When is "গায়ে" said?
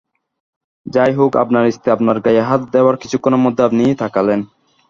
2.19-2.41